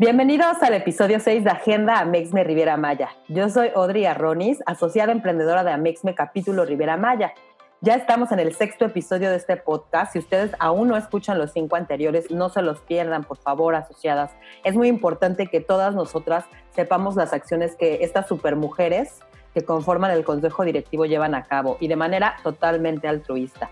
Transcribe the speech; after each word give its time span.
Bienvenidos 0.00 0.62
al 0.62 0.74
episodio 0.74 1.18
6 1.18 1.42
de 1.42 1.50
Agenda 1.50 1.98
Amexme 1.98 2.44
Riviera 2.44 2.76
Maya. 2.76 3.08
Yo 3.26 3.48
soy 3.48 3.70
Audrey 3.74 4.04
Arronis, 4.04 4.60
asociada 4.64 5.10
emprendedora 5.10 5.64
de 5.64 5.72
Amexme 5.72 6.14
Capítulo 6.14 6.64
Riviera 6.64 6.96
Maya. 6.96 7.32
Ya 7.80 7.96
estamos 7.96 8.30
en 8.30 8.38
el 8.38 8.54
sexto 8.54 8.84
episodio 8.84 9.28
de 9.28 9.34
este 9.34 9.56
podcast. 9.56 10.12
Si 10.12 10.20
ustedes 10.20 10.52
aún 10.60 10.86
no 10.86 10.96
escuchan 10.96 11.36
los 11.36 11.52
cinco 11.52 11.74
anteriores, 11.74 12.30
no 12.30 12.48
se 12.48 12.62
los 12.62 12.78
pierdan, 12.82 13.24
por 13.24 13.38
favor, 13.38 13.74
asociadas. 13.74 14.30
Es 14.62 14.76
muy 14.76 14.86
importante 14.86 15.48
que 15.48 15.60
todas 15.60 15.96
nosotras 15.96 16.44
sepamos 16.70 17.16
las 17.16 17.32
acciones 17.32 17.74
que 17.74 18.04
estas 18.04 18.28
supermujeres 18.28 19.18
que 19.52 19.64
conforman 19.64 20.12
el 20.12 20.22
consejo 20.22 20.64
directivo 20.64 21.06
llevan 21.06 21.34
a 21.34 21.42
cabo 21.42 21.76
y 21.80 21.88
de 21.88 21.96
manera 21.96 22.36
totalmente 22.44 23.08
altruista. 23.08 23.68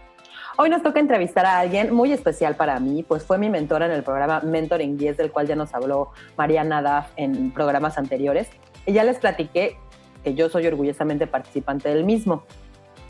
Hoy 0.59 0.70
nos 0.70 0.83
toca 0.83 1.01
entrevistar 1.01 1.45
a 1.45 1.59
alguien 1.59 1.92
muy 1.92 2.12
especial 2.15 2.56
para 2.56 2.80
mí, 2.80 3.02
pues 3.02 3.24
fue 3.24 3.37
mi 3.37 3.51
mentora 3.51 3.85
en 3.85 3.93
el 3.93 4.02
programa 4.02 4.40
Mentoring 4.40 4.96
10, 4.96 5.18
del 5.18 5.30
cual 5.30 5.46
ya 5.46 5.54
nos 5.54 5.74
habló 5.74 6.13
Mariana 6.38 6.80
Duff 6.80 7.13
en 7.16 7.51
programas 7.51 7.98
anteriores. 7.98 8.48
Y 8.87 8.95
ya 8.95 9.04
les 9.04 9.18
platiqué 9.18 9.76
que 10.24 10.35
yo 10.35 10.48
soy 10.48 10.66
orgullosamente 10.66 11.26
participante 11.26 11.90
del 11.90 12.04
mismo. 12.04 12.45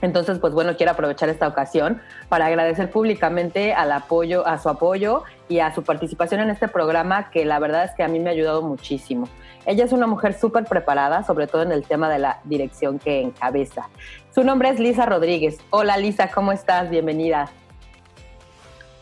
Entonces, 0.02 0.40
pues 0.40 0.54
bueno, 0.54 0.76
quiero 0.76 0.90
aprovechar 0.90 1.28
esta 1.28 1.46
ocasión 1.46 2.02
para 2.28 2.46
agradecer 2.46 2.90
públicamente 2.90 3.74
al 3.74 3.92
apoyo, 3.92 4.44
a 4.44 4.58
su 4.58 4.68
apoyo 4.68 5.22
y 5.48 5.60
a 5.60 5.72
su 5.72 5.84
participación 5.84 6.40
en 6.40 6.50
este 6.50 6.66
programa 6.66 7.30
que 7.30 7.44
la 7.44 7.60
verdad 7.60 7.84
es 7.84 7.92
que 7.92 8.02
a 8.02 8.08
mí 8.08 8.18
me 8.18 8.30
ha 8.30 8.32
ayudado 8.32 8.62
muchísimo. 8.62 9.28
Ella 9.66 9.84
es 9.84 9.92
una 9.92 10.06
mujer 10.06 10.38
súper 10.38 10.64
preparada, 10.64 11.24
sobre 11.24 11.48
todo 11.48 11.62
en 11.62 11.72
el 11.72 11.84
tema 11.84 12.08
de 12.08 12.20
la 12.20 12.38
dirección 12.44 13.00
que 13.00 13.20
encabeza. 13.20 13.88
Su 14.32 14.44
nombre 14.44 14.68
es 14.68 14.78
Lisa 14.78 15.06
Rodríguez. 15.06 15.58
Hola 15.70 15.96
Lisa, 15.96 16.30
¿cómo 16.30 16.52
estás? 16.52 16.88
Bienvenida. 16.88 17.50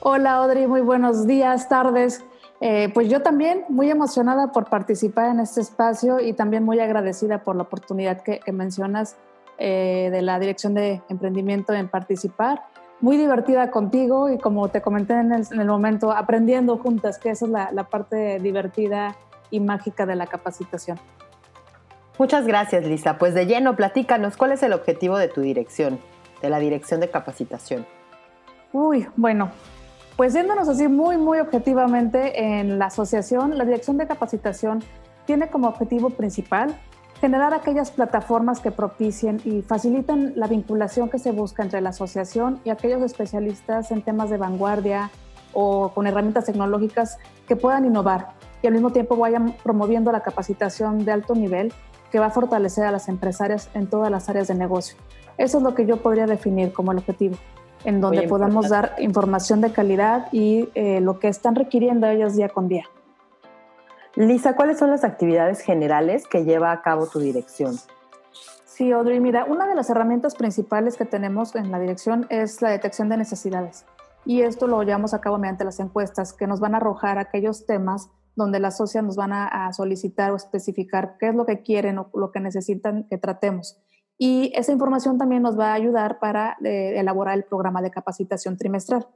Hola 0.01 0.37
Audrey, 0.37 0.67
muy 0.67 0.81
buenos 0.81 1.27
días, 1.27 1.69
tardes. 1.69 2.25
Eh, 2.63 2.91
pues 2.95 3.11
yo 3.11 3.21
también 3.21 3.65
muy 3.69 3.91
emocionada 3.91 4.53
por 4.53 4.71
participar 4.71 5.29
en 5.31 5.41
este 5.41 5.61
espacio 5.61 6.21
y 6.21 6.33
también 6.33 6.65
muy 6.65 6.81
agradecida 6.81 7.45
por 7.45 7.57
la 7.57 7.65
oportunidad 7.65 8.23
que, 8.23 8.41
mencionas 8.51 9.17
eh, 9.59 10.09
de 10.11 10.23
la 10.23 10.39
Dirección 10.39 10.73
de 10.73 11.03
Emprendimiento 11.11 11.75
en 11.75 11.89
participar. 11.89 12.63
Muy 13.01 13.19
divertida 13.19 13.71
contigo 13.71 14.31
y 14.31 14.39
como 14.39 14.69
te 14.69 14.81
comenté 14.81 15.13
en 15.13 15.33
el, 15.33 15.67
momento, 15.67 16.11
aprendiendo 16.11 16.79
juntas, 16.79 17.19
que 17.19 17.31
esa 17.31 17.45
es 17.45 17.51
la, 17.51 17.71
la 17.73 17.85
parte 17.85 18.39
divertida 18.39 19.15
y 19.51 19.61
mágica 19.61 20.07
de 20.07 20.17
la 20.17 20.27
capacitación. 20.27 20.99
Muchas 22.19 22.47
gracias, 22.47 22.85
Lisa. 22.87 23.19
Pues 23.19 23.35
de 23.35 23.47
lleno, 23.47 23.75
platícanos, 23.75 24.37
¿cuál 24.37 24.53
es 24.53 24.63
el 24.63 24.73
objetivo 24.73 25.19
de 25.19 25.29
tu 25.29 25.41
dirección, 25.41 25.99
de 26.41 26.51
la 26.51 26.59
dirección 26.59 27.01
de 27.01 27.11
capacitación? 27.11 27.87
Uy, 28.73 29.07
bueno, 29.17 29.51
pues 30.17 30.33
yéndonos 30.33 30.69
así 30.69 30.87
muy, 30.87 31.17
muy 31.17 31.41
objetivamente 31.41 32.61
en 32.61 32.79
la 32.79 32.87
asociación, 32.87 33.59
la 33.59 33.65
dirección 33.65 33.97
de 33.97 34.07
capacitación 34.07 34.83
tiene 35.27 35.49
como 35.49 35.69
objetivo 35.69 36.11
principal 36.11 36.77
generar 37.21 37.55
aquellas 37.55 37.91
plataformas 37.91 38.61
que 38.61 38.71
propicien 38.71 39.41
y 39.45 39.63
faciliten 39.63 40.35
la 40.37 40.47
vinculación 40.47 41.09
que 41.09 41.19
se 41.19 41.33
busca 41.33 41.63
entre 41.63 41.81
la 41.81 41.91
asociación 41.91 42.61
y 42.65 42.71
aquellos 42.71 43.03
especialistas 43.03 43.91
en 43.91 44.03
temas 44.03 44.31
de 44.31 44.37
vanguardia 44.37 45.11
o 45.53 45.91
con 45.95 46.07
herramientas 46.07 46.45
tecnológicas 46.45 47.19
que 47.49 47.57
puedan 47.57 47.85
innovar 47.87 48.35
y 48.65 48.67
al 48.67 48.73
mismo 48.73 48.91
tiempo 48.91 49.15
vayan 49.17 49.55
promoviendo 49.63 50.11
la 50.11 50.21
capacitación 50.21 51.05
de 51.05 51.13
alto 51.13 51.35
nivel 51.35 51.71
que 52.11 52.19
va 52.19 52.27
a 52.27 52.31
fortalecer 52.31 52.87
a 52.87 52.91
las 52.91 53.11
empresarias 53.11 53.69
en 53.75 53.89
todas 53.89 54.11
las 54.11 54.31
áreas 54.31 54.49
de 54.49 54.55
negocio. 54.55 54.97
Eso 55.37 55.59
es 55.59 55.65
lo 55.65 55.75
que 55.75 55.85
yo 55.85 55.99
podría 55.99 56.25
definir 56.25 56.73
como 56.73 56.91
el 56.93 56.99
objetivo, 56.99 57.37
en 57.85 58.01
donde 58.01 58.27
podamos 58.27 58.71
dar 58.71 58.95
información 58.99 59.61
de 59.61 59.71
calidad 59.71 60.29
y 60.33 60.71
eh, 60.75 61.03
lo 61.03 61.19
que 61.19 61.29
están 61.29 61.57
requiriendo 61.57 62.07
ellos 62.07 62.37
día 62.37 62.49
con 62.49 62.69
día. 62.69 62.85
Lisa, 64.17 64.57
¿cuáles 64.57 64.79
son 64.79 64.89
las 64.89 65.05
actividades 65.05 65.61
generales 65.61 66.27
que 66.27 66.45
lleva 66.45 66.73
a 66.73 66.81
cabo 66.81 67.07
tu 67.07 67.19
dirección? 67.19 67.77
Sí, 68.65 68.93
Audrey, 68.93 69.21
mira, 69.21 69.45
una 69.45 69.67
de 69.67 69.75
las 69.75 69.91
herramientas 69.91 70.37
principales 70.37 70.97
que 70.97 71.05
tenemos 71.05 71.55
en 71.55 71.71
la 71.71 71.79
dirección 71.79 72.27
es 72.31 72.63
la 72.63 72.71
detección 72.71 73.11
de 73.11 73.19
necesidades. 73.19 73.85
Y 74.25 74.41
esto 74.41 74.67
lo 74.69 74.83
llevamos 74.83 75.13
a 75.13 75.21
cabo 75.21 75.37
mediante 75.37 75.65
las 75.65 75.81
encuestas 75.81 76.33
que 76.33 76.47
nos 76.47 76.61
van 76.61 76.73
a 76.73 76.79
arrojar 76.79 77.19
aquellos 77.19 77.67
temas 77.67 78.09
donde 78.37 78.61
las 78.61 78.77
socias 78.77 79.05
nos 79.05 79.17
van 79.17 79.33
a, 79.33 79.73
solicitar 79.73 80.33
o 80.33 80.37
especificar 80.37 81.17
qué 81.19 81.29
es 81.29 81.35
lo 81.35 81.47
que 81.47 81.63
quieren 81.63 81.99
o 81.99 82.11
lo 82.15 82.31
que 82.31 82.41
necesitan 82.41 83.05
que 83.09 83.19
tratemos. 83.19 83.79
Y 84.19 84.53
esa 84.55 84.73
información 84.73 85.19
también 85.19 85.43
nos 85.43 85.59
va 85.59 85.71
a 85.71 85.75
ayudar 85.75 86.19
para 86.19 86.57
eh, 86.65 86.99
elaborar 86.99 87.37
el 87.37 87.45
programa 87.45 87.83
de 87.83 87.91
capacitación 87.91 88.57
trimestral. 88.57 89.07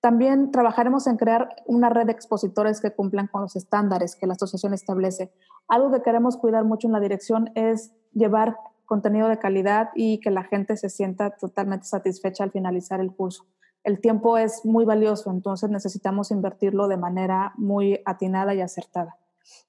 También 0.00 0.52
trabajaremos 0.52 1.08
en 1.08 1.16
crear 1.16 1.48
una 1.66 1.88
red 1.88 2.06
de 2.06 2.12
expositores 2.12 2.80
que 2.80 2.92
cumplan 2.92 3.26
con 3.26 3.42
los 3.42 3.56
estándares 3.56 4.14
que 4.14 4.28
la 4.28 4.34
asociación 4.34 4.72
establece. 4.74 5.32
Algo 5.66 5.90
que 5.90 6.02
queremos 6.02 6.36
cuidar 6.36 6.64
mucho 6.64 6.86
en 6.86 6.92
la 6.92 7.00
dirección 7.00 7.50
es 7.56 7.92
llevar 8.12 8.56
contenido 8.86 9.28
de 9.28 9.38
calidad 9.38 9.90
y 9.94 10.20
que 10.20 10.30
la 10.30 10.44
gente 10.44 10.76
se 10.76 10.88
sienta 10.88 11.30
totalmente 11.30 11.86
satisfecha 11.86 12.44
al 12.44 12.52
finalizar 12.52 13.00
el 13.00 13.12
curso 13.12 13.44
el 13.88 14.00
tiempo 14.00 14.36
es 14.36 14.66
muy 14.66 14.84
valioso, 14.84 15.30
entonces 15.30 15.70
necesitamos 15.70 16.30
invertirlo 16.30 16.88
de 16.88 16.98
manera 16.98 17.54
muy 17.56 18.02
atinada 18.04 18.54
y 18.54 18.60
acertada. 18.60 19.16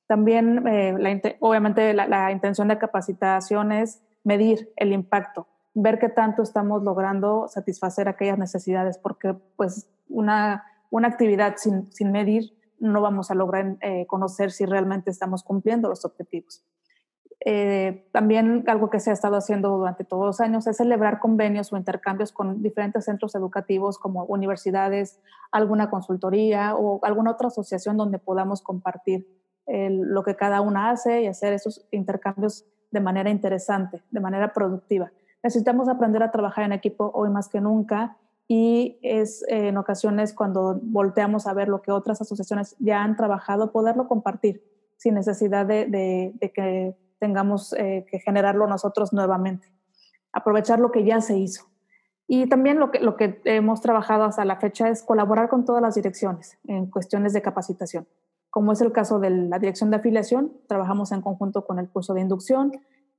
También, 0.08 0.68
eh, 0.68 1.38
obviamente, 1.40 1.94
la, 1.94 2.32
intención 2.32 2.68
de 2.68 2.78
capacitación 2.78 3.72
es 3.72 4.02
medir 4.26 4.74
el 4.76 4.92
impacto, 4.92 5.48
ver 5.74 6.00
qué 6.00 6.10
tanto 6.10 6.44
estamos 6.44 6.84
logrando 6.84 7.48
satisfacer 7.48 8.10
aquellas 8.10 8.38
necesidades, 8.38 8.98
porque 8.98 9.36
pues 9.56 9.90
una, 10.10 10.66
una 10.90 11.08
actividad 11.08 11.56
sin, 11.56 11.90
sin 11.94 12.12
medir 12.12 12.54
no 12.80 13.02
vamos 13.02 13.32
a 13.32 13.36
lograr 13.36 13.78
eh, 13.80 14.06
conocer 14.08 14.52
si 14.52 14.66
realmente 14.66 15.12
estamos 15.12 15.44
cumpliendo 15.44 15.88
los 15.88 16.04
objetivos. 16.04 16.66
Eh, 17.46 18.06
también 18.12 18.66
algo 18.68 18.90
que 18.90 19.00
se 19.00 19.12
ha 19.12 19.14
estado 19.14 19.38
haciendo 19.38 19.70
durante 19.70 20.04
todos 20.04 20.26
los 20.26 20.42
años 20.42 20.68
es 20.68 20.78
celebrar 20.78 21.20
convenios 21.20 21.72
o 21.72 21.78
intercambios 21.78 22.34
con 22.34 22.62
diferentes 22.62 23.06
centros 23.06 23.34
educativos 23.34 23.98
como 23.98 24.26
universidades, 24.26 25.22
alguna 25.52 25.90
consultoría 25.90 26.76
o 26.76 27.00
alguna 27.04 27.32
otra 27.32 27.48
asociación 27.48 27.96
donde 27.96 28.20
podamos 28.20 28.62
compartir 28.62 29.28
lo 29.68 30.24
que 30.24 30.36
cada 30.36 30.62
una 30.62 30.90
hace 30.90 31.22
y 31.22 31.28
hacer 31.28 31.54
esos 31.54 31.86
intercambios 31.92 32.66
de 32.90 33.00
manera 33.02 33.30
interesante, 33.30 34.02
de 34.10 34.20
manera 34.20 34.52
productiva. 34.52 35.12
Necesitamos 35.44 35.88
aprender 35.88 36.24
a 36.24 36.32
trabajar 36.32 36.66
en 36.66 36.74
equipo 36.74 37.12
hoy 37.14 37.30
más 37.30 37.48
que 37.48 37.62
nunca 37.62 38.18
y 38.48 38.98
es 39.04 39.44
eh, 39.44 39.68
en 39.68 39.78
ocasiones 39.78 40.34
cuando 40.34 40.80
volteamos 40.82 41.46
a 41.46 41.54
ver 41.54 41.70
lo 41.70 41.82
que 41.82 41.92
otras 41.92 42.20
asociaciones 42.20 42.76
ya 42.80 43.04
han 43.04 43.16
trabajado, 43.16 43.72
poderlo 43.72 44.08
compartir 44.08 44.64
sin 44.98 45.14
necesidad 45.14 45.66
de, 45.66 45.86
de 45.86 46.52
que 46.52 46.96
tengamos 47.20 47.74
eh, 47.74 48.06
que 48.10 48.20
generarlo 48.20 48.68
nosotros 48.68 49.14
nuevamente. 49.14 49.72
Aprovechar 50.32 50.80
lo 50.80 50.92
que 50.92 51.04
ya 51.04 51.22
se 51.22 51.38
hizo. 51.38 51.66
Y 52.28 52.48
también 52.48 52.80
lo 52.80 52.92
que, 52.92 53.00
lo 53.00 53.16
que 53.16 53.42
hemos 53.46 53.82
trabajado 53.82 54.24
hasta 54.24 54.46
la 54.46 54.58
fecha 54.58 54.90
es 54.90 55.04
colaborar 55.04 55.50
con 55.50 55.66
todas 55.66 55.82
las 55.82 55.96
direcciones 55.96 56.58
en 56.66 56.88
cuestiones 56.88 57.34
de 57.34 57.42
capacitación. 57.42 58.08
Como 58.50 58.72
es 58.72 58.82
el 58.82 58.92
caso 58.92 59.20
de 59.20 59.30
la 59.30 59.60
dirección 59.60 59.90
de 59.90 59.98
afiliación, 59.98 60.54
trabajamos 60.68 61.12
en 61.12 61.22
conjunto 61.22 61.66
con 61.66 61.80
el 61.80 61.90
curso 61.90 62.14
de 62.14 62.22
inducción, 62.22 62.72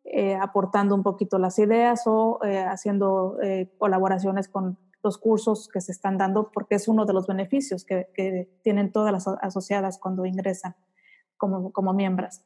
eh, 0.05 0.37
aportando 0.37 0.94
un 0.94 1.02
poquito 1.02 1.38
las 1.38 1.58
ideas 1.58 2.02
o 2.06 2.41
eh, 2.44 2.62
haciendo 2.62 3.37
colaboraciones 3.79 4.49
con 4.49 4.79
los 5.02 5.19
cursos 5.19 5.69
que 5.69 5.81
se 5.81 5.93
están 5.93 6.19
dando, 6.19 6.50
porque 6.52 6.76
es 6.76 6.87
uno 6.87 7.05
de 7.05 7.12
los 7.12 7.26
beneficios 7.26 7.85
que, 7.85 8.08
que 8.14 8.49
tienen 8.62 8.93
todas 8.93 9.12
las 9.12 9.26
asociadas 9.26 9.99
cuando 9.99 10.25
ingresan 10.25 10.76
como, 11.37 11.73
como 11.73 11.93
miembros. 11.93 12.43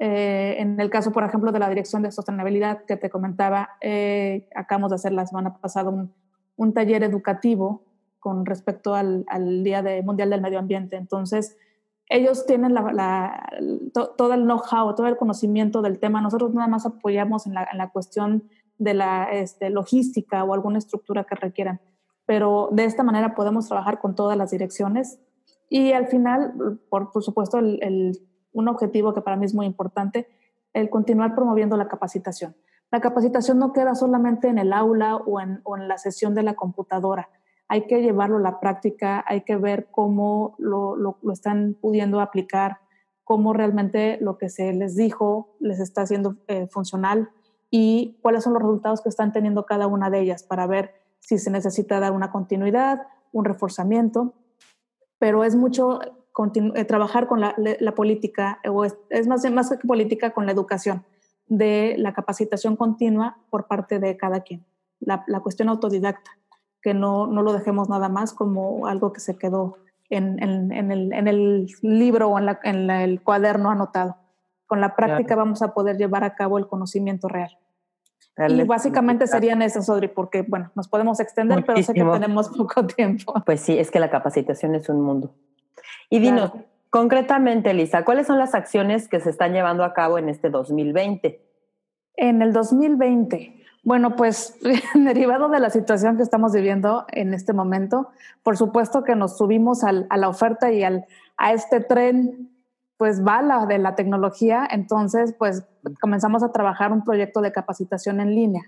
Eh, 0.00 0.56
en 0.58 0.80
el 0.80 0.90
caso, 0.90 1.12
por 1.12 1.24
ejemplo, 1.24 1.52
de 1.52 1.58
la 1.58 1.68
Dirección 1.68 2.02
de 2.02 2.10
Sostenibilidad 2.10 2.84
que 2.84 2.96
te 2.96 3.10
comentaba, 3.10 3.70
eh, 3.80 4.48
acabamos 4.54 4.90
de 4.90 4.96
hacer 4.96 5.12
la 5.12 5.26
semana 5.26 5.58
pasada 5.58 5.90
un, 5.90 6.12
un 6.56 6.72
taller 6.72 7.02
educativo 7.02 7.84
con 8.18 8.46
respecto 8.46 8.94
al, 8.94 9.24
al, 9.28 9.62
Día 9.62 9.82
de 9.82 10.02
Mundial 10.02 10.30
del 10.30 10.40
Medio 10.40 10.58
Ambiente. 10.58 10.96
Entonces, 10.96 11.56
ellos 12.08 12.46
tienen 12.46 12.74
la, 12.74 13.48
todo 13.92 14.34
el 14.34 14.42
know-how, 14.44 14.94
todo 14.94 15.06
el 15.06 15.16
conocimiento 15.16 15.82
del 15.82 15.98
tema. 15.98 16.20
Nosotros 16.20 16.52
nada 16.54 16.68
más 16.68 16.86
apoyamos 16.86 17.46
en 17.46 17.54
la, 17.54 17.68
en 17.70 17.78
la 17.78 17.90
cuestión 17.90 18.44
de 18.78 18.94
la 18.94 19.24
este, 19.30 19.70
logística 19.70 20.44
o 20.44 20.52
alguna 20.54 20.78
estructura 20.78 21.24
que 21.24 21.34
requieran. 21.34 21.80
Pero 22.26 22.68
de 22.72 22.84
esta 22.84 23.02
manera 23.02 23.34
podemos 23.34 23.68
trabajar 23.68 24.00
con 24.00 24.14
todas 24.14 24.36
las 24.36 24.50
direcciones 24.50 25.20
Y 25.68 25.92
al 25.92 26.06
final, 26.06 26.78
por, 26.88 27.12
por 27.12 27.22
supuesto, 27.22 27.58
el, 27.58 28.18
un 28.54 28.68
objetivo 28.68 29.12
que 29.12 29.20
para 29.20 29.36
mí 29.36 29.44
es 29.44 29.54
muy 29.54 29.66
importante, 29.66 30.28
el 30.72 30.88
continuar 30.88 31.34
promoviendo 31.34 31.76
la 31.76 31.88
capacitación. 31.88 32.56
La 32.90 33.00
capacitación 33.00 33.58
no 33.58 33.72
queda 33.72 33.94
solamente 33.94 34.48
en 34.48 34.58
el 34.58 34.72
aula 34.72 35.16
o 35.16 35.40
en, 35.40 35.60
o 35.64 35.76
en 35.76 35.88
la 35.88 35.98
sesión 35.98 36.34
de 36.34 36.42
la 36.42 36.54
computadora. 36.54 37.28
Hay 37.68 37.86
que 37.86 38.00
llevarlo 38.02 38.36
a 38.36 38.40
la 38.40 38.60
práctica, 38.60 39.24
hay 39.26 39.42
que 39.42 39.56
ver 39.56 39.88
cómo 39.90 40.54
lo, 40.58 40.96
lo, 40.96 41.18
están 41.32 41.76
pudiendo 41.80 42.20
aplicar, 42.20 42.78
cómo 43.24 43.52
realmente 43.52 44.18
lo 44.20 44.38
que 44.38 44.48
se 44.48 44.72
les 44.72 44.96
dijo 44.96 45.56
les 45.58 45.80
está 45.80 46.02
haciendo 46.02 46.36
eh, 46.46 46.68
funcional 46.68 47.30
y 47.70 48.18
cuáles 48.22 48.44
son 48.44 48.52
los 48.52 48.62
resultados 48.62 49.00
que 49.02 49.08
están 49.08 49.32
teniendo 49.32 49.66
cada 49.66 49.86
una 49.86 50.10
de 50.10 50.20
ellas 50.20 50.44
para 50.44 50.66
ver 50.66 50.94
si 51.18 51.38
se 51.38 51.50
necesita 51.50 51.98
dar 52.00 52.12
una 52.12 52.30
continuidad, 52.30 53.08
un 53.32 53.44
reforzamiento, 53.44 54.34
pero 55.18 55.42
es 55.42 55.56
mucho 55.56 56.00
trabajar 56.88 57.26
con 57.26 57.40
la, 57.40 57.54
la 57.56 57.94
política, 57.94 58.60
o 58.68 58.84
es, 58.84 58.96
es, 59.10 59.26
más, 59.26 59.48
más 59.52 59.70
que 59.70 59.86
política, 59.86 60.30
con 60.30 60.46
la 60.46 60.52
educación 60.52 61.04
de 61.46 61.94
la 61.98 62.12
capacitación 62.12 62.76
continua 62.76 63.36
por 63.50 63.66
parte 63.66 63.98
de 63.98 64.16
cada 64.16 64.40
quien, 64.40 64.64
la, 65.00 65.24
la 65.26 65.40
cuestión 65.40 65.68
autodidacta, 65.68 66.30
que 66.82 66.94
no, 66.94 67.26
no, 67.26 67.42
lo 67.42 67.52
dejemos 67.52 67.88
nada 67.88 68.08
más 68.08 68.32
como 68.32 68.86
algo 68.86 69.12
que 69.12 69.20
se 69.20 69.36
quedó 69.36 69.76
en, 70.10 70.42
en, 70.42 70.72
en, 70.72 70.90
el, 70.90 71.12
en 71.12 71.28
el, 71.28 71.66
libro 71.82 72.28
o 72.28 72.38
en, 72.38 72.46
la, 72.46 72.60
la, 72.62 73.04
el 73.04 73.22
cuaderno 73.22 73.70
anotado. 73.70 74.16
Con 74.66 74.80
la 74.80 74.96
práctica 74.96 75.28
claro. 75.28 75.42
vamos 75.42 75.62
a 75.62 75.74
poder 75.74 75.96
llevar 75.96 76.24
a 76.24 76.34
cabo 76.34 76.58
el 76.58 76.66
conocimiento 76.66 77.28
real. 77.28 77.58
Real 78.36 78.60
y 78.60 78.64
básicamente 78.64 79.26
serían 79.26 79.62
esas, 79.62 79.88
Audrey, 79.88 80.08
porque, 80.08 80.42
bueno, 80.42 80.70
nos 80.74 80.88
podemos 80.88 81.20
extender, 81.20 81.58
Muchísimo. 81.58 81.74
pero 81.74 81.86
sé 81.86 81.92
que 81.94 82.20
tenemos 82.20 82.48
poco 82.48 82.86
tiempo. 82.86 83.34
Pues 83.44 83.60
sí, 83.60 83.78
es 83.78 83.90
que 83.90 84.00
la 84.00 84.10
capacitación 84.10 84.74
es 84.74 84.88
un 84.88 85.02
mundo. 85.02 85.34
Y 86.10 86.18
dinos, 86.18 86.50
claro. 86.50 86.66
concretamente, 86.90 87.70
Elisa, 87.70 88.04
¿cuáles 88.04 88.26
son 88.26 88.38
las 88.38 88.54
acciones 88.54 89.08
que 89.08 89.20
se 89.20 89.30
están 89.30 89.52
llevando 89.52 89.84
a 89.84 89.94
cabo 89.94 90.18
en 90.18 90.28
este 90.28 90.50
2020? 90.50 91.40
En 92.16 92.42
el 92.42 92.52
2020, 92.52 93.64
bueno, 93.84 94.16
pues 94.16 94.58
derivado 94.94 95.48
de 95.48 95.60
la 95.60 95.70
situación 95.70 96.16
que 96.16 96.22
estamos 96.22 96.52
viviendo 96.52 97.04
en 97.12 97.34
este 97.34 97.52
momento, 97.52 98.08
por 98.42 98.56
supuesto 98.56 99.04
que 99.04 99.14
nos 99.14 99.36
subimos 99.36 99.84
al, 99.84 100.06
a 100.10 100.16
la 100.16 100.28
oferta 100.28 100.72
y 100.72 100.82
al, 100.82 101.06
a 101.36 101.52
este 101.52 101.80
tren, 101.80 102.50
pues 102.96 103.22
bala 103.22 103.66
de 103.66 103.78
la 103.78 103.94
tecnología, 103.94 104.66
entonces 104.70 105.34
pues 105.38 105.66
comenzamos 106.00 106.42
a 106.42 106.52
trabajar 106.52 106.92
un 106.92 107.04
proyecto 107.04 107.40
de 107.40 107.52
capacitación 107.52 108.20
en 108.20 108.34
línea. 108.34 108.62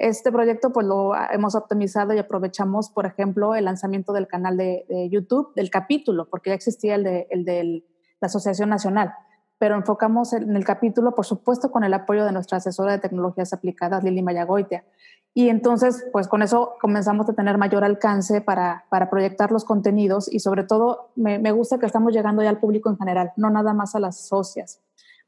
Este 0.00 0.32
proyecto 0.32 0.72
pues 0.72 0.86
lo 0.86 1.12
hemos 1.30 1.54
optimizado 1.54 2.14
y 2.14 2.18
aprovechamos, 2.18 2.90
por 2.90 3.04
ejemplo, 3.04 3.54
el 3.54 3.66
lanzamiento 3.66 4.12
del 4.12 4.26
canal 4.26 4.56
de, 4.56 4.86
de 4.88 5.10
YouTube, 5.10 5.52
del 5.54 5.70
capítulo, 5.70 6.28
porque 6.28 6.50
ya 6.50 6.54
existía 6.54 6.94
el 6.94 7.04
de, 7.04 7.26
el 7.30 7.44
de 7.44 7.84
la 8.20 8.26
Asociación 8.26 8.70
Nacional 8.70 9.12
pero 9.60 9.74
enfocamos 9.74 10.32
en 10.32 10.56
el 10.56 10.64
capítulo, 10.64 11.14
por 11.14 11.26
supuesto, 11.26 11.70
con 11.70 11.84
el 11.84 11.92
apoyo 11.92 12.24
de 12.24 12.32
nuestra 12.32 12.56
asesora 12.56 12.92
de 12.92 12.98
tecnologías 12.98 13.52
aplicadas, 13.52 14.02
Lili 14.02 14.22
Mayagoitia. 14.22 14.86
Y 15.34 15.50
entonces, 15.50 16.08
pues 16.12 16.28
con 16.28 16.40
eso 16.40 16.76
comenzamos 16.80 17.28
a 17.28 17.34
tener 17.34 17.58
mayor 17.58 17.84
alcance 17.84 18.40
para, 18.40 18.86
para 18.88 19.10
proyectar 19.10 19.52
los 19.52 19.66
contenidos 19.66 20.32
y 20.32 20.40
sobre 20.40 20.64
todo 20.64 21.10
me, 21.14 21.38
me, 21.38 21.52
gusta 21.52 21.78
que 21.78 21.84
estamos 21.84 22.14
llegando 22.14 22.42
ya 22.42 22.48
al 22.48 22.58
público 22.58 22.88
en 22.88 22.96
general, 22.96 23.32
no 23.36 23.50
nada 23.50 23.74
más 23.74 23.94
a 23.94 24.00
las 24.00 24.28
socias. 24.28 24.80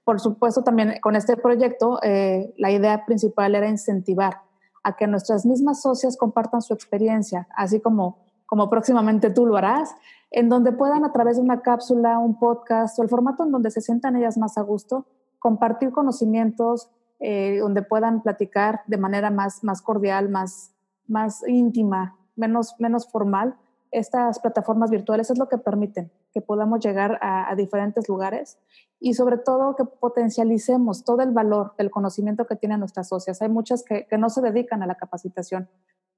Por 0.03 0.19
supuesto, 0.19 0.65
también 0.65 0.95
con 1.03 1.15
este 1.15 1.37
proyecto, 1.37 2.01
eh, 2.03 2.55
la 2.57 2.71
idea 2.71 3.05
principal 3.05 3.55
era 3.55 3.69
incentivar 3.69 4.41
a 4.83 4.97
que 4.97 5.07
nuestras 5.07 5.47
mismas 5.47 5.83
socias 5.83 6.17
compartan 6.17 6.63
su 6.63 6.75
experiencia, 6.75 7.47
así 7.57 7.81
como, 7.81 8.19
como 8.47 8.69
próximamente 8.69 9.31
tú 9.31 9.47
lo 9.47 9.57
harás, 9.57 9.95
en 10.31 10.49
donde 10.49 10.73
puedan 10.73 11.05
a 11.05 11.13
través 11.13 11.37
de 11.37 11.43
una 11.43 11.61
cápsula, 11.61 12.19
un 12.19 12.39
podcast 12.39 12.99
o 12.99 13.03
el 13.03 13.09
formato 13.09 13.45
en 13.45 13.53
donde 13.53 13.71
se 13.71 13.81
sientan 13.81 14.17
ellas 14.17 14.39
más 14.39 14.59
a 14.59 14.63
gusto, 14.63 15.07
compartir 15.39 15.93
conocimientos, 15.93 16.91
eh, 17.21 17.59
donde 17.61 17.83
puedan 17.83 18.23
platicar 18.23 18.83
de 18.87 18.97
manera 18.97 19.31
más, 19.31 19.63
más 19.63 19.83
cordial, 19.83 20.29
más, 20.29 20.73
más 21.07 21.47
íntima, 21.47 22.17
menos, 22.37 22.75
menos 22.79 23.09
formal. 23.09 23.57
Estas 23.93 24.39
plataformas 24.39 24.91
virtuales 24.91 25.31
es 25.31 25.39
lo 25.39 25.51
que 25.51 25.59
permiten 25.59 26.11
que 26.33 26.41
podamos 26.41 26.81
llegar 26.81 27.19
a, 27.21 27.55
diferentes 27.57 28.09
lugares 28.09 28.59
y 28.99 29.13
sobre 29.13 29.37
todo 29.37 29.77
que 29.77 29.85
potencialicemos 29.85 31.05
todo 31.05 31.21
el 31.21 31.31
valor 31.31 31.75
del 31.77 31.91
conocimiento 31.91 32.47
que 32.47 32.57
tienen 32.57 32.81
nuestras 32.81 33.09
socias. 33.09 33.43
Hay 33.43 33.51
muchas 33.51 33.85
que, 33.85 34.07
no 34.19 34.31
se 34.31 34.41
dedican 34.41 34.83
a 34.83 34.87
la 34.87 34.95
capacitación, 34.95 35.69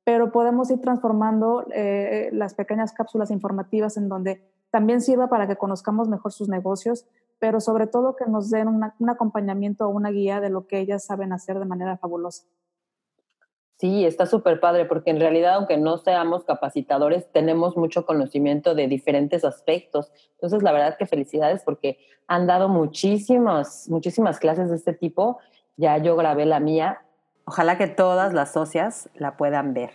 pero 0.04 0.30
podemos 0.30 0.70
ir 0.70 0.80
transformando 0.80 1.66
eh, 1.74 2.30
las 2.32 2.54
pequeñas 2.54 2.92
cápsulas 2.92 3.32
informativas 3.32 3.96
en 3.96 4.08
donde 4.08 4.48
también 4.70 5.00
sirva 5.00 5.28
para 5.28 5.48
que 5.48 5.56
conozcamos 5.56 6.08
mejor 6.08 6.32
sus 6.32 6.48
negocios, 6.48 7.06
pero 7.40 7.60
sobre 7.60 7.88
todo 7.88 8.14
que 8.14 8.26
nos 8.26 8.50
den 8.50 8.68
un 8.68 9.10
acompañamiento 9.10 9.86
o 9.86 9.90
una 9.90 10.10
guía 10.10 10.40
de 10.40 10.50
lo 10.50 10.68
que 10.68 10.78
ellas 10.78 11.04
saben 11.04 11.32
hacer 11.32 11.58
de 11.58 11.64
manera 11.64 11.96
fabulosa. 11.96 12.44
Sí, 13.76 14.04
está 14.04 14.26
súper 14.26 14.60
padre, 14.60 14.84
porque 14.84 15.10
en 15.10 15.20
realidad, 15.20 15.54
aunque 15.54 15.76
no 15.76 15.98
seamos 15.98 16.44
capacitadores, 16.44 17.30
tenemos 17.32 17.76
mucho 17.76 18.06
conocimiento 18.06 18.74
de 18.74 18.86
diferentes 18.86 19.44
aspectos. 19.44 20.12
Entonces, 20.34 20.62
la 20.62 20.72
verdad 20.72 20.96
que 20.96 21.06
felicidades 21.06 21.62
porque 21.64 21.98
han 22.28 22.46
dado 22.46 22.68
muchísimas, 22.68 23.88
muchísimas 23.88 24.38
clases 24.38 24.70
de 24.70 24.76
este 24.76 24.92
tipo. 24.92 25.38
Ya 25.76 25.98
yo 25.98 26.16
grabé 26.16 26.46
la 26.46 26.60
mía 26.60 27.04
Ojalá 27.46 27.76
que 27.76 27.86
todas 27.86 28.32
las 28.32 28.52
socias 28.52 29.10
la 29.14 29.36
puedan 29.36 29.74
ver. 29.74 29.90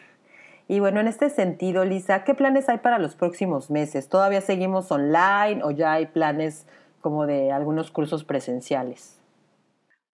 Y 0.68 0.80
bueno, 0.80 1.00
en 1.00 1.08
este 1.08 1.32
sentido, 1.32 1.84
Lisa, 1.84 2.24
¿qué 2.24 2.36
planes 2.36 2.70
hay 2.70 2.78
para 2.78 3.00
los 3.00 3.16
próximos 3.16 3.72
meses? 3.72 4.08
¿Todavía 4.08 4.42
seguimos 4.42 4.92
online 4.92 5.64
o 5.64 5.72
ya 5.72 5.94
hay 5.94 6.06
planes 6.06 6.68
como 7.02 7.26
de 7.26 7.52
algunos 7.52 7.90
cursos 7.90 8.24
presenciales? 8.24 9.19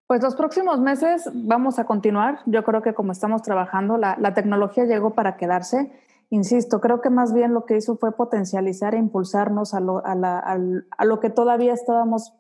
Pues 0.08 0.22
los 0.22 0.36
próximos 0.36 0.80
meses 0.80 1.30
vamos 1.34 1.80
a 1.80 1.86
continuar. 1.86 2.40
Yo 2.46 2.64
creo 2.64 2.82
que 2.82 2.94
como 2.94 3.12
estamos 3.12 3.42
trabajando, 3.42 3.98
la, 3.98 4.34
tecnología 4.34 4.86
llegó 4.86 5.12
para 5.12 5.36
quedarse. 5.36 5.92
Insisto, 6.30 6.80
creo 6.80 7.02
que 7.02 7.10
más 7.10 7.34
bien 7.34 7.54
lo 7.54 7.66
que 7.66 7.78
hizo 7.78 7.98
fue 7.98 8.12
potencializar 8.12 8.94
e 8.94 9.00
impulsarnos 9.00 9.74
a 9.74 9.80
lo, 9.80 10.06
a 10.06 10.16
la, 10.16 10.40
a, 10.40 11.06
lo 11.06 11.20
que 11.20 11.30
todavía 11.30 11.74
estábamos 11.74 12.34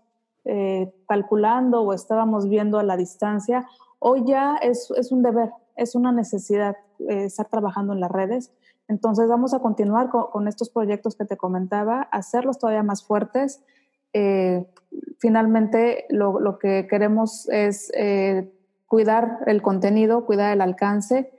eh, 0.44 0.94
calculando 1.08 1.82
o 1.82 1.94
estábamos 1.94 2.48
viendo 2.50 2.78
a 2.78 2.84
la 2.84 2.98
distancia 2.98 3.66
Hoy 4.08 4.24
ya 4.24 4.58
es, 4.58 4.92
es 4.96 5.12
un 5.12 5.24
deber, 5.24 5.52
es 5.76 5.96
una 5.96 6.12
necesidad 6.12 6.76
eh, 7.00 7.26
estar 7.26 7.48
trabajando 7.48 7.94
en 7.94 8.00
las 8.00 8.12
redes. 8.12 8.52
Entonces 8.88 9.28
vamos 9.28 9.56
a 9.56 9.60
continuar 9.60 10.10
con, 10.10 10.28
con, 10.32 10.48
estos 10.48 10.70
proyectos 10.70 11.16
que 11.16 11.25
te 11.25 11.38
comentaba, 11.38 12.04
hacerlos 12.12 12.60
todavía 12.60 12.84
más 12.84 13.04
fuertes. 13.04 13.63
Eh, 14.17 14.65
finalmente 15.19 16.05
lo, 16.10 16.57
que 16.57 16.88
queremos 16.88 17.50
es 17.50 17.91
eh, 17.98 18.50
cuidar 18.88 19.39
el 19.45 19.62
contenido, 19.62 20.25
cuidar 20.25 20.53
el 20.53 20.62
alcance 20.62 21.34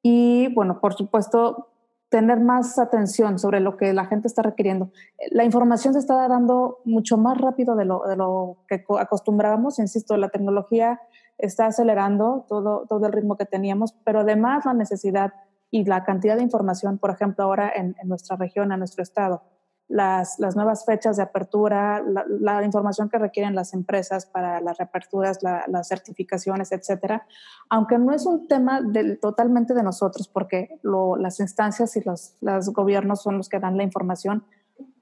y, 0.00 0.46
bueno, 0.54 0.80
por 0.80 0.94
supuesto, 0.94 1.66
tener 2.08 2.38
más 2.38 2.78
atención 2.78 3.40
sobre 3.40 3.58
lo 3.58 3.76
que 3.76 3.92
la 3.92 4.06
gente 4.06 4.28
está 4.28 4.42
requiriendo. 4.42 4.92
La 5.32 5.42
información 5.42 5.92
se 5.92 5.98
está 5.98 6.28
dando 6.28 6.78
mucho 6.84 7.16
más 7.16 7.36
rápido 7.36 7.74
de 7.74 7.84
lo, 7.84 8.04
de 8.06 8.14
lo 8.14 8.58
que 8.68 8.84
acostumbrábamos. 9.00 9.80
Insisto, 9.80 10.16
la 10.16 10.28
tecnología 10.28 11.00
está 11.36 11.66
acelerando 11.66 12.46
todo, 12.48 12.86
todo 12.88 13.06
el 13.06 13.12
ritmo 13.12 13.36
que 13.36 13.44
teníamos, 13.44 13.92
pero 14.04 14.20
además 14.20 14.66
la 14.66 14.74
necesidad 14.74 15.32
y 15.72 15.84
la 15.84 16.04
cantidad 16.04 16.36
de 16.36 16.44
información, 16.44 16.98
por 16.98 17.10
ejemplo, 17.10 17.44
ahora 17.44 17.72
en 17.74 17.96
nuestra 18.04 18.36
región, 18.36 18.70
en 18.70 18.78
nuestro 18.78 19.02
estado, 19.02 19.42
las, 19.90 20.38
nuevas 20.54 20.84
fechas 20.84 21.16
de 21.16 21.24
apertura, 21.24 22.02
la, 22.28 22.64
información 22.64 23.08
que 23.08 23.18
requieren 23.18 23.56
las 23.56 23.74
empresas 23.74 24.24
para 24.24 24.60
las 24.60 24.78
reaperturas, 24.78 25.42
la, 25.42 25.64
las 25.66 25.88
certificaciones, 25.88 26.70
etcétera, 26.70 27.26
aunque 27.68 27.98
no 27.98 28.12
es 28.12 28.24
un 28.24 28.46
tema 28.46 28.80
totalmente 29.20 29.74
de 29.74 29.82
nosotros, 29.82 30.28
porque 30.28 30.78
las 31.18 31.40
instancias 31.40 31.96
y 31.96 32.02
los, 32.02 32.36
los 32.40 32.68
gobiernos 32.72 33.20
son 33.20 33.36
los 33.36 33.48
que 33.48 33.58
dan 33.58 33.76
la 33.76 33.82
información, 33.82 34.44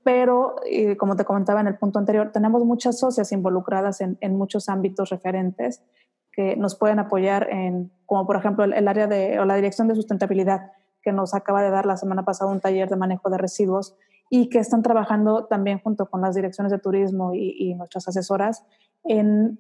pero 0.02 0.56
eh, 0.64 0.96
como 0.96 1.16
te 1.16 1.26
comentaba 1.26 1.60
en 1.60 1.66
el 1.66 1.76
punto 1.76 1.98
anterior, 1.98 2.30
tenemos 2.32 2.64
muchas 2.64 2.98
socias 2.98 3.30
involucradas 3.30 4.00
en, 4.00 4.16
en 4.22 4.36
muchos 4.38 4.70
ámbitos 4.70 5.10
referentes 5.10 5.82
que 6.32 6.56
nos 6.56 6.76
pueden 6.76 6.98
apoyar 6.98 7.48
en, 7.50 7.92
como 8.06 8.26
por 8.26 8.36
ejemplo 8.36 8.64
el, 8.64 8.72
el, 8.72 8.88
área 8.88 9.06
de, 9.06 9.38
o 9.38 9.44
la 9.44 9.56
dirección 9.56 9.86
de 9.86 9.94
sustentabilidad, 9.94 10.72
que 11.02 11.12
nos 11.12 11.34
acaba 11.34 11.62
de 11.62 11.70
dar 11.70 11.84
la 11.84 11.98
semana 11.98 12.24
pasada 12.24 12.50
un 12.50 12.60
taller 12.60 12.88
de 12.88 12.96
manejo 12.96 13.28
de 13.28 13.36
residuos 13.36 13.94
y 14.30 14.48
que 14.48 14.58
están 14.58 14.82
trabajando 14.82 15.46
también 15.46 15.80
junto 15.80 16.06
con 16.06 16.20
las 16.20 16.34
direcciones 16.34 16.70
de 16.70 16.78
turismo 16.78 17.32
y, 17.34 17.74
nuestras 17.74 18.08
asesoras 18.08 18.64
en 19.04 19.58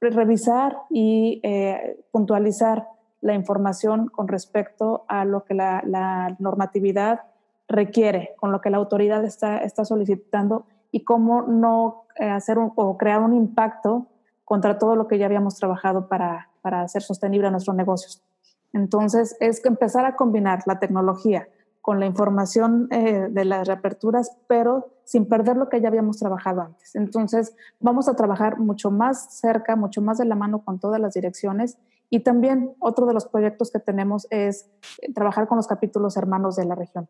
revisar 0.00 0.76
y 0.90 1.40
eh, 1.42 2.04
puntualizar 2.10 2.86
la 3.20 3.34
información 3.34 4.08
con 4.08 4.28
respecto 4.28 5.04
a 5.08 5.24
lo 5.24 5.44
que 5.44 5.54
la, 5.54 6.36
normatividad 6.38 7.22
requiere, 7.66 8.34
con 8.36 8.52
lo 8.52 8.60
que 8.60 8.70
la 8.70 8.76
autoridad 8.76 9.24
está, 9.24 9.58
está 9.58 9.84
solicitando 9.84 10.66
y 10.90 11.04
cómo 11.04 11.42
no 11.42 12.04
eh, 12.20 12.28
hacer 12.28 12.58
o 12.58 12.98
crear 12.98 13.20
un 13.20 13.32
impacto 13.32 14.06
contra 14.44 14.78
todo 14.78 14.94
lo 14.94 15.08
que 15.08 15.18
ya 15.18 15.26
habíamos 15.26 15.56
trabajado 15.56 16.06
para, 16.08 16.50
para 16.60 16.82
hacer 16.82 17.02
sostenible 17.02 17.48
a 17.48 17.50
nuestros 17.50 17.74
negocios. 17.74 18.22
Entonces, 18.72 19.36
es 19.40 19.60
que 19.60 19.68
empezar 19.68 20.04
a 20.04 20.16
combinar 20.16 20.62
la 20.66 20.78
tecnología 20.78 21.48
con 21.84 22.00
la 22.00 22.06
información 22.06 22.88
eh, 22.90 23.28
de 23.30 23.44
las 23.44 23.68
reaperturas, 23.68 24.38
pero 24.46 24.94
sin 25.04 25.26
perder 25.26 25.58
lo 25.58 25.68
que 25.68 25.82
ya 25.82 25.88
habíamos 25.88 26.18
trabajado 26.18 26.62
antes. 26.62 26.94
Entonces, 26.94 27.54
vamos 27.78 28.08
a 28.08 28.16
trabajar 28.16 28.58
mucho 28.58 28.90
más 28.90 29.38
cerca, 29.38 29.76
mucho 29.76 30.00
más 30.00 30.16
de 30.16 30.24
la 30.24 30.34
mano 30.34 30.64
con 30.64 30.80
todas 30.80 30.98
las 30.98 31.12
direcciones. 31.12 31.76
Y 32.08 32.20
también 32.20 32.74
otro 32.78 33.04
de 33.04 33.12
los 33.12 33.26
proyectos 33.26 33.70
que 33.70 33.80
tenemos 33.80 34.26
es 34.30 34.70
eh, 35.02 35.12
trabajar 35.12 35.46
con 35.46 35.58
los 35.58 35.66
capítulos 35.66 36.16
hermanos 36.16 36.56
de 36.56 36.64
la 36.64 36.74
región. 36.74 37.06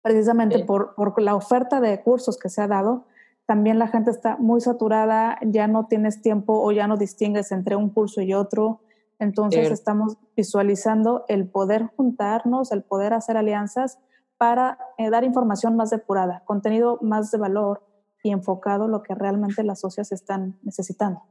Precisamente 0.00 0.64
por, 0.64 0.94
por 0.94 1.20
la 1.20 1.34
oferta 1.34 1.82
de 1.82 2.00
cursos 2.00 2.38
que 2.38 2.48
se 2.48 2.62
ha 2.62 2.68
dado, 2.68 3.04
también 3.44 3.78
la 3.78 3.88
gente 3.88 4.10
está 4.10 4.38
muy 4.38 4.62
saturada, 4.62 5.38
ya 5.42 5.66
no 5.66 5.88
tienes 5.88 6.22
tiempo 6.22 6.58
o 6.58 6.72
ya 6.72 6.86
no 6.86 6.96
distingues 6.96 7.52
entre 7.52 7.76
un 7.76 7.90
curso 7.90 8.22
y 8.22 8.32
otro 8.32 8.80
entonces 9.20 9.70
estamos 9.70 10.16
visualizando 10.34 11.24
el 11.28 11.46
poder 11.46 11.90
juntarnos, 11.94 12.72
el 12.72 12.82
poder 12.82 13.12
hacer 13.12 13.36
alianzas 13.36 13.98
para 14.38 14.78
eh, 14.96 15.10
dar 15.10 15.24
información 15.24 15.76
más 15.76 15.90
depurada, 15.90 16.42
contenido 16.46 16.98
más 17.02 17.30
de 17.30 17.38
valor 17.38 17.86
y 18.22 18.30
enfocado 18.30 18.88
lo 18.88 19.02
que 19.02 19.14
realmente 19.14 19.62
las 19.62 19.80
socias 19.80 20.10
están 20.10 20.58
necesitando. 20.62 21.22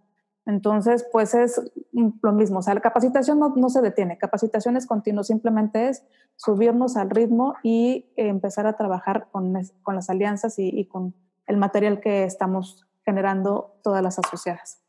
Entonces, 0.45 1.05
pues 1.11 1.33
es 1.33 1.59
lo 1.91 2.31
mismo, 2.31 2.59
o 2.59 2.61
sea, 2.61 2.75
la 2.75 2.81
capacitación 2.81 3.39
no, 3.39 3.69
se 3.69 3.81
detiene, 3.81 4.17
capacitación 4.17 4.77
es 4.77 4.87
continua, 4.87 5.23
simplemente 5.23 5.89
es 5.89 6.03
subirnos 6.35 6.95
al 6.95 7.09
ritmo 7.09 7.55
y 7.63 8.11
empezar 8.15 8.65
a 8.67 8.73
trabajar 8.73 9.27
con, 9.31 9.53
las 9.53 10.09
alianzas 10.09 10.57
y 10.57 10.85
con 10.85 11.13
el 11.47 11.57
material 11.57 11.99
que 11.99 12.23
estamos 12.23 12.87
generando 13.03 13.75
todas 13.83 14.03
las 14.03 14.19
asociadas. 14.19 14.79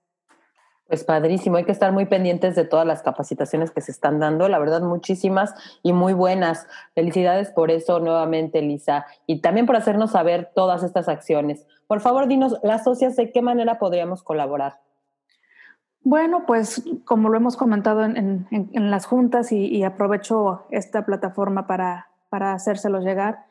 Pues 0.90 1.04
padrísimo, 1.04 1.56
hay 1.56 1.62
que 1.62 1.70
estar 1.70 1.92
muy 1.92 2.06
pendientes 2.06 2.56
de 2.56 2.64
todas 2.64 2.84
las 2.84 3.00
capacitaciones 3.04 3.70
que 3.70 3.80
se 3.80 3.92
están 3.92 4.18
dando, 4.18 4.48
la 4.48 4.58
verdad 4.58 4.82
muchísimas 4.82 5.54
y 5.84 5.92
muy 5.92 6.14
buenas. 6.14 6.66
Felicidades 6.96 7.52
por 7.52 7.70
eso 7.70 8.00
nuevamente, 8.00 8.60
Lisa, 8.60 9.06
y 9.24 9.40
también 9.40 9.66
por 9.66 9.76
hacernos 9.76 10.10
saber 10.10 10.50
todas 10.52 10.82
estas 10.82 11.08
acciones. 11.08 11.64
Por 11.86 12.00
favor, 12.00 12.26
dinos, 12.26 12.58
las 12.64 12.82
socias, 12.82 13.14
¿de 13.14 13.30
qué 13.30 13.40
manera 13.40 13.78
podríamos 13.78 14.24
colaborar? 14.24 14.80
Bueno, 16.02 16.42
pues 16.44 16.82
como 17.04 17.28
lo 17.28 17.36
hemos 17.36 17.56
comentado 17.56 18.04
en, 18.04 18.48
las 18.72 19.06
juntas 19.06 19.52
y, 19.52 19.84
aprovecho 19.84 20.66
esta 20.72 21.06
plataforma 21.06 21.68
para, 21.68 22.08
para 22.30 22.52
hacérselo 22.52 22.98
llegar, 22.98 23.44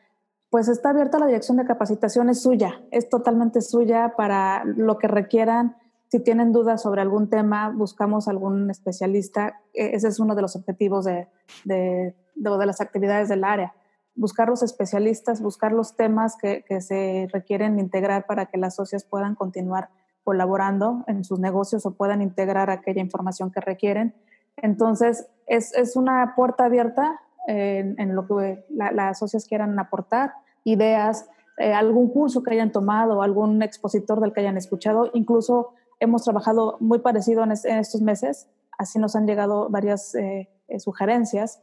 pues 0.50 0.68
está 0.68 0.90
abierta 0.90 1.18
la 1.18 1.26
dirección 1.26 1.56
de 1.56 1.64
capacitación, 1.64 2.28
es 2.28 2.42
suya, 2.42 2.82
es 2.90 3.08
totalmente 3.08 3.62
suya 3.62 4.12
para 4.14 4.62
lo 4.66 4.98
que 4.98 5.08
requieran 5.08 5.76
si 6.10 6.18
tienen 6.18 6.52
dudas 6.52 6.82
sobre 6.82 7.02
algún 7.02 7.30
tema, 7.30 7.70
buscamos 7.70 8.26
algún 8.26 8.68
especialista. 8.70 9.60
E, 9.72 9.94
ese 9.94 10.08
es 10.08 10.18
uno 10.18 10.34
de 10.34 10.42
los 10.42 10.56
objetivos 10.56 11.04
de, 11.04 11.28
de, 11.64 12.16
de, 12.34 12.66
las 12.66 12.80
actividades 12.80 13.28
del 13.28 13.44
área. 13.44 13.74
Buscar 14.16 14.48
los 14.48 14.64
especialistas, 14.64 15.40
buscar 15.40 15.70
los 15.72 15.94
temas 15.94 16.36
que, 16.36 16.64
que, 16.64 16.80
se 16.80 17.28
requieren 17.32 17.78
integrar 17.78 18.26
para 18.26 18.46
que 18.46 18.58
las 18.58 18.74
socias 18.74 19.04
puedan 19.04 19.36
continuar 19.36 19.90
colaborando 20.24 21.04
en 21.06 21.22
sus 21.22 21.38
negocios 21.38 21.86
o 21.86 21.92
puedan 21.92 22.22
integrar 22.22 22.70
aquella 22.70 23.00
información 23.00 23.52
que 23.52 23.60
requieren. 23.60 24.14
Entonces, 24.56 25.28
es, 25.46 25.72
es 25.74 25.94
una 25.94 26.34
puerta 26.34 26.64
abierta 26.64 27.20
en, 27.46 28.14
lo 28.14 28.26
que 28.26 28.64
las 28.68 29.18
socias 29.18 29.44
quieran 29.44 29.78
aportar, 29.78 30.34
ideas, 30.64 31.28
eh, 31.58 31.72
algún 31.72 32.08
curso 32.10 32.42
que 32.42 32.52
hayan 32.52 32.72
tomado, 32.72 33.22
algún 33.22 33.62
expositor 33.62 34.20
del 34.20 34.32
que 34.32 34.40
hayan 34.40 34.56
escuchado, 34.56 35.10
incluso 35.14 35.70
hemos 36.00 36.24
trabajado 36.24 36.76
muy 36.80 36.98
parecido 36.98 37.44
en, 37.44 37.52
estos 37.52 38.00
meses, 38.00 38.48
así 38.78 38.98
nos 38.98 39.14
han 39.14 39.26
llegado 39.26 39.68
varias 39.68 40.14
eh, 40.14 40.48
eh, 40.68 40.80
sugerencias. 40.80 41.62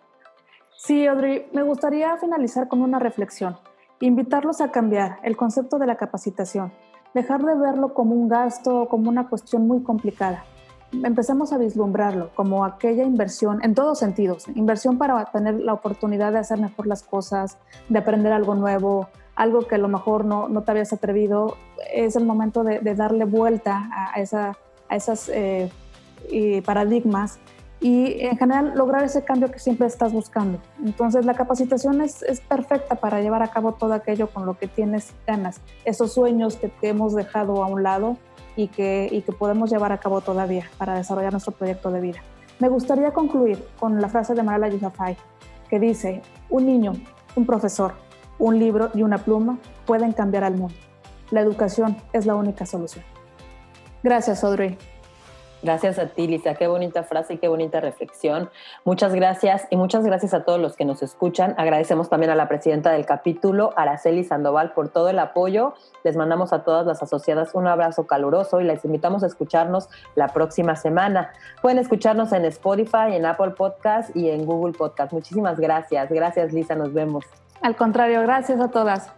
Sí, 0.75 1.05
Audrey, 1.05 1.47
me 1.53 1.61
gustaría 1.61 2.17
finalizar 2.17 2.67
con 2.67 2.81
una 2.81 2.97
reflexión. 2.97 3.57
Invitarlos 3.99 4.59
a 4.61 4.71
cambiar 4.71 5.19
el 5.21 5.37
concepto 5.37 5.77
de 5.77 5.85
la 5.85 5.97
capacitación, 5.97 6.73
dejar 7.13 7.43
de 7.43 7.53
verlo 7.53 7.93
como 7.93 8.15
un 8.15 8.27
gasto 8.27 8.81
o 8.81 8.89
como 8.89 9.07
una 9.09 9.29
cuestión 9.29 9.67
muy 9.67 9.83
complicada. 9.83 10.45
Empecemos 10.91 11.53
a 11.53 11.57
vislumbrarlo 11.57 12.31
como 12.35 12.65
aquella 12.65 13.03
inversión 13.03 13.59
en 13.63 13.75
todos 13.75 13.99
sentidos, 13.99 14.47
inversión 14.55 14.97
para 14.97 15.23
tener 15.25 15.55
la 15.55 15.73
oportunidad 15.73 16.31
de 16.31 16.39
hacer 16.39 16.59
mejor 16.59 16.87
las 16.87 17.03
cosas, 17.03 17.57
de 17.89 17.99
aprender 17.99 18.33
algo 18.33 18.55
nuevo, 18.55 19.07
algo 19.35 19.67
que 19.67 19.75
a 19.75 19.77
lo 19.77 19.87
mejor 19.87 20.25
no, 20.25 20.49
no 20.49 20.63
te 20.63 20.71
habías 20.71 20.91
atrevido, 20.91 21.57
es 21.93 22.15
el 22.15 22.25
momento 22.25 22.63
de, 22.63 22.79
darle 22.95 23.25
vuelta 23.25 23.89
a, 24.13 24.19
esa, 24.19 24.57
a 24.89 24.95
esas 24.95 25.29
eh, 25.29 25.69
paradigmas 26.65 27.39
y 27.81 28.21
en 28.25 28.37
general 28.37 28.73
lograr 28.75 29.03
ese 29.03 29.23
cambio 29.23 29.49
que 29.51 29.59
siempre 29.59 29.87
estás 29.87 30.11
buscando. 30.11 30.59
Entonces 30.83 31.25
la 31.25 31.33
capacitación 31.33 32.01
es, 32.01 32.23
es, 32.23 32.41
perfecta 32.41 32.95
para 32.95 33.21
llevar 33.21 33.41
a 33.41 33.49
cabo 33.49 33.73
todo 33.73 33.93
aquello 33.93 34.27
con 34.27 34.45
lo 34.45 34.57
que 34.57 34.67
tienes 34.67 35.13
ganas, 35.25 35.61
esos 35.85 36.13
sueños 36.13 36.57
que, 36.57 36.71
hemos 36.81 37.13
dejado 37.13 37.63
a 37.63 37.67
un 37.67 37.83
lado 37.83 38.17
y 38.59 38.67
que, 38.67 39.23
podemos 39.39 39.71
llevar 39.71 39.93
a 39.93 39.99
cabo 39.99 40.19
todavía 40.19 40.69
para 40.77 40.95
desarrollar 40.95 41.31
nuestro 41.31 41.53
proyecto 41.53 41.91
de 41.91 42.01
vida. 42.01 42.19
Me 42.59 42.67
gustaría 42.67 43.13
concluir 43.13 43.65
con 43.79 44.01
la 44.01 44.09
frase 44.09 44.33
de 44.33 44.43
Marala 44.43 44.67
Yousafzai 44.67 45.15
que 45.69 45.79
dice, 45.79 46.21
un 46.49 46.65
niño, 46.65 46.93
un 47.35 47.45
profesor, 47.45 47.93
un 48.37 48.59
libro 48.59 48.89
y 48.93 49.03
una 49.03 49.19
pluma 49.19 49.59
pueden 49.85 50.11
cambiar 50.11 50.43
al 50.43 50.57
mundo. 50.57 50.75
La 51.31 51.39
educación 51.39 51.95
es 52.11 52.25
la 52.25 52.35
única 52.35 52.65
solución. 52.65 53.05
Gracias, 54.03 54.43
Audrey. 54.43 54.77
Gracias 55.61 55.99
a 55.99 56.07
ti, 56.07 56.27
Lisa. 56.27 56.55
Qué 56.55 56.67
bonita 56.67 57.03
frase 57.03 57.33
y 57.33 57.37
qué 57.37 57.49
bonita 57.49 57.81
reflexión. 57.81 58.49
Muchas 58.85 59.13
gracias 59.13 59.67
y 59.69 59.75
muchas 59.75 60.05
gracias 60.05 60.33
a 60.33 60.43
todos 60.43 60.59
los 60.59 60.75
que 60.75 60.85
nos 60.85 61.03
escuchan. 61.03 61.53
Agradecemos 61.57 62.09
también 62.09 62.31
a 62.31 62.35
la 62.35 62.47
presidenta 62.47 62.91
del 62.91 63.05
capítulo, 63.05 63.73
Araceli 63.75 64.23
Sandoval, 64.23 64.71
por 64.71 64.89
todo 64.89 65.09
el 65.09 65.19
apoyo. 65.19 65.73
Les 66.03 66.15
mandamos 66.15 66.53
a 66.53 66.63
todas 66.63 66.85
las 66.85 67.03
asociadas 67.03 67.53
un 67.53 67.67
abrazo 67.67 68.07
caluroso 68.07 68.61
y 68.61 68.63
les 68.63 68.85
invitamos 68.85 69.23
a 69.23 69.27
escucharnos 69.27 69.89
la 70.15 70.29
próxima 70.29 70.75
semana. 70.75 71.33
Pueden 71.61 71.77
escucharnos 71.77 72.31
en 72.31 72.45
Spotify, 72.45 73.13
en 73.13 73.25
Apple 73.25 73.51
Podcast 73.51 74.15
y 74.15 74.29
en 74.29 74.45
Google 74.45 74.73
Podcast. 74.73 75.11
Muchísimas 75.11 75.59
gracias. 75.59 76.09
Gracias, 76.09 76.53
Lisa. 76.53 76.75
Nos 76.75 76.93
vemos. 76.93 77.25
Al 77.61 77.75
contrario, 77.75 78.21
gracias 78.21 78.61
a 78.61 78.69
todas. 78.69 79.11